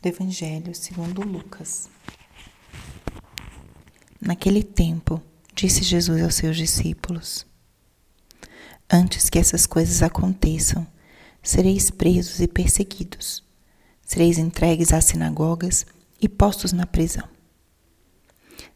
[0.00, 1.88] do Evangelho segundo Lucas.
[4.20, 5.22] Naquele tempo,
[5.54, 7.46] disse Jesus aos seus discípulos:
[8.90, 10.86] Antes que essas coisas aconteçam,
[11.42, 13.44] sereis presos e perseguidos,
[14.02, 15.86] sereis entregues às sinagogas
[16.20, 17.28] e postos na prisão.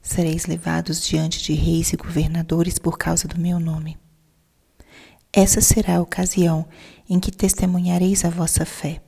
[0.02, 3.98] Sereis levados diante de reis e governadores por causa do meu nome.
[5.32, 6.66] Essa será a ocasião
[7.08, 9.00] em que testemunhareis a vossa fé.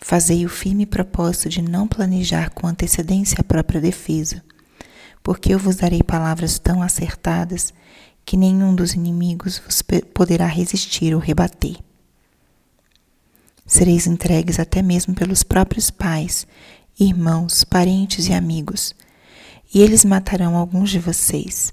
[0.00, 4.42] Fazei o firme propósito de não planejar com antecedência a própria defesa,
[5.22, 7.74] porque eu vos darei palavras tão acertadas
[8.24, 9.82] que nenhum dos inimigos vos
[10.14, 11.76] poderá resistir ou rebater.
[13.66, 16.46] Sereis entregues até mesmo pelos próprios pais,
[16.98, 18.94] irmãos, parentes e amigos,
[19.74, 21.72] e eles matarão alguns de vocês.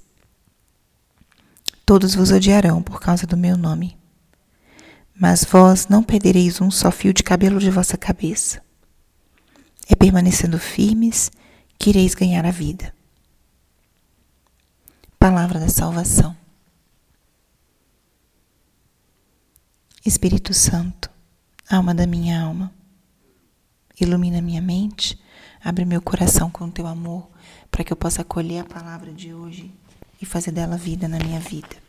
[1.86, 3.96] Todos vos odiarão por causa do meu nome
[5.18, 8.62] mas vós não perdereis um só fio de cabelo de vossa cabeça.
[9.88, 11.30] É permanecendo firmes
[11.78, 12.94] que ireis ganhar a vida.
[15.18, 16.36] Palavra da salvação.
[20.04, 21.10] Espírito Santo,
[21.68, 22.72] alma da minha alma,
[23.98, 25.18] ilumina minha mente,
[25.64, 27.28] abre meu coração com teu amor,
[27.70, 29.72] para que eu possa acolher a palavra de hoje
[30.20, 31.85] e fazer dela vida na minha vida.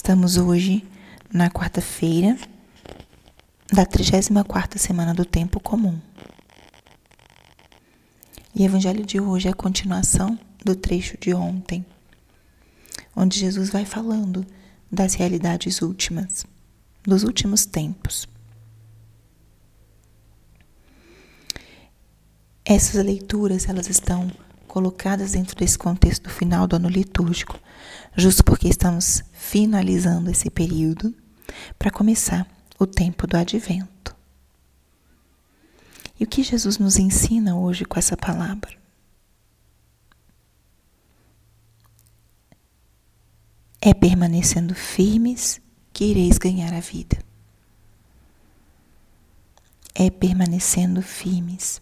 [0.00, 0.86] Estamos hoje
[1.28, 2.38] na quarta-feira
[3.66, 6.00] da 34 semana do tempo comum.
[8.54, 11.84] E o evangelho de hoje é a continuação do trecho de ontem,
[13.14, 14.46] onde Jesus vai falando
[14.90, 16.46] das realidades últimas,
[17.02, 18.28] dos últimos tempos.
[22.64, 24.30] Essas leituras, elas estão
[24.68, 27.58] colocadas dentro desse contexto final do ano litúrgico,
[28.16, 31.12] justo porque estamos finalizando esse período
[31.78, 32.46] para começar
[32.78, 34.14] o tempo do advento.
[36.20, 38.76] E o que Jesus nos ensina hoje com essa palavra?
[43.80, 45.60] É permanecendo firmes
[45.92, 47.18] que ireis ganhar a vida.
[49.94, 51.80] É permanecendo firmes.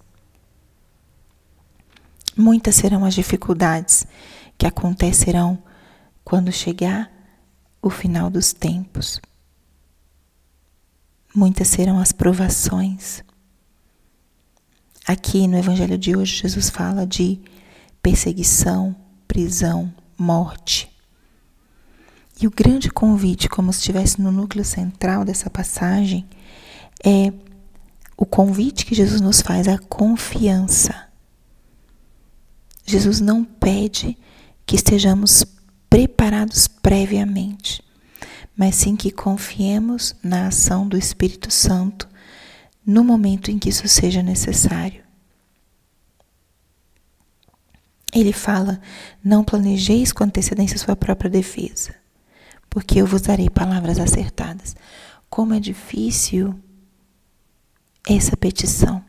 [2.36, 4.06] Muitas serão as dificuldades
[4.58, 5.58] que acontecerão
[6.22, 7.10] quando chegar
[7.80, 9.20] o final dos tempos.
[11.34, 13.24] Muitas serão as provações.
[15.06, 17.40] Aqui no Evangelho de hoje, Jesus fala de
[18.02, 18.94] perseguição,
[19.26, 20.90] prisão, morte.
[22.38, 26.28] E o grande convite, como se estivesse no núcleo central dessa passagem,
[27.02, 27.32] é
[28.14, 31.06] o convite que Jesus nos faz à confiança
[32.86, 34.16] Jesus não pede
[34.64, 35.44] que estejamos
[35.90, 37.82] preparados previamente,
[38.56, 42.08] mas sim que confiemos na ação do Espírito Santo
[42.84, 45.04] no momento em que isso seja necessário.
[48.14, 48.80] Ele fala:
[49.22, 51.94] Não planejeis com antecedência sua própria defesa,
[52.70, 54.76] porque eu vos darei palavras acertadas.
[55.28, 56.58] Como é difícil
[58.06, 59.04] essa petição.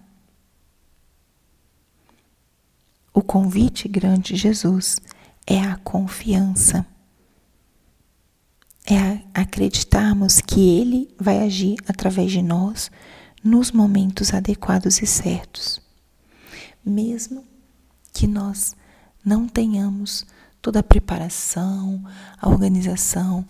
[3.18, 4.98] O convite grande de Jesus
[5.48, 6.86] é a confiança.
[8.88, 12.92] É acreditarmos que Ele vai agir através de nós
[13.44, 15.82] nos momentos adequados e certos.
[16.86, 17.44] Mesmo
[18.14, 18.76] que nós
[19.26, 20.24] não tenhamos
[20.62, 22.06] toda a preparação,
[22.40, 23.44] a organização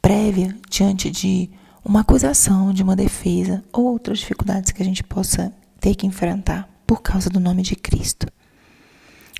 [0.00, 1.50] prévia diante de
[1.84, 6.66] uma acusação, de uma defesa ou outras dificuldades que a gente possa ter que enfrentar
[6.86, 8.26] por causa do nome de Cristo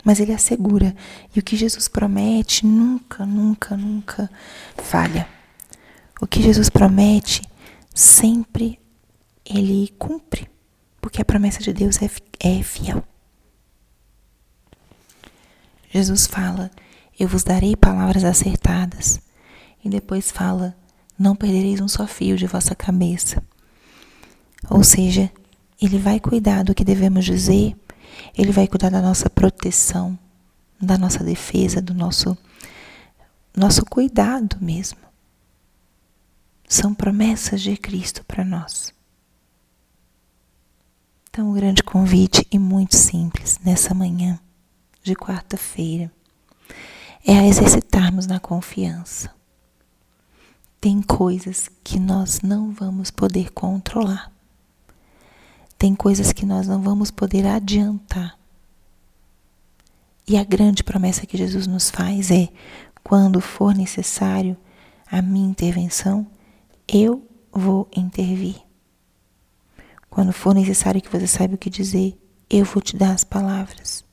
[0.05, 0.95] mas ele assegura.
[1.35, 4.31] E o que Jesus promete nunca, nunca, nunca
[4.77, 5.29] falha.
[6.21, 7.43] O que Jesus promete
[7.95, 8.79] sempre
[9.45, 10.49] ele cumpre,
[11.01, 12.11] porque a promessa de Deus é,
[12.41, 13.03] é fiel.
[15.91, 16.71] Jesus fala:
[17.19, 19.21] Eu vos darei palavras acertadas.
[19.85, 20.77] E depois fala:
[21.19, 23.43] Não perdereis um só fio de vossa cabeça.
[24.71, 25.31] Ou seja,
[25.81, 27.77] ele vai cuidar do que devemos dizer
[28.37, 30.19] ele vai cuidar da nossa proteção,
[30.81, 32.37] da nossa defesa, do nosso
[33.55, 34.99] nosso cuidado mesmo.
[36.67, 38.95] São promessas de Cristo para nós.
[41.29, 44.39] Então, um grande convite e muito simples nessa manhã
[45.03, 46.11] de quarta-feira
[47.25, 49.31] é a exercitarmos na confiança.
[50.81, 54.33] Tem coisas que nós não vamos poder controlar.
[55.83, 58.39] Tem coisas que nós não vamos poder adiantar.
[60.29, 62.51] E a grande promessa que Jesus nos faz é:
[63.03, 64.57] quando for necessário
[65.11, 66.25] a minha intervenção,
[66.87, 68.63] eu vou intervir.
[70.09, 72.17] Quando for necessário que você saiba o que dizer,
[72.49, 74.05] eu vou te dar as palavras.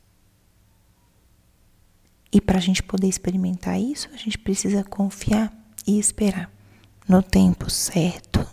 [2.31, 5.53] E para a gente poder experimentar isso, a gente precisa confiar
[5.85, 6.51] e esperar.
[7.07, 8.43] No tempo certo,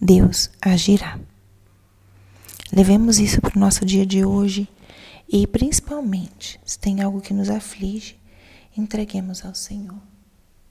[0.00, 1.18] Deus agirá.
[2.72, 4.68] Levemos isso para o nosso dia de hoje
[5.28, 8.16] e, principalmente, se tem algo que nos aflige,
[8.76, 10.00] entreguemos ao Senhor,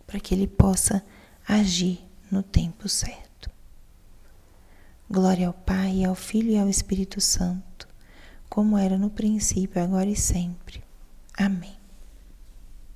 [0.07, 1.03] para que Ele possa
[1.47, 1.99] agir
[2.31, 3.49] no tempo certo.
[5.09, 7.87] Glória ao Pai, ao Filho e ao Espírito Santo,
[8.49, 10.81] como era no princípio, agora e sempre.
[11.37, 11.78] Amém.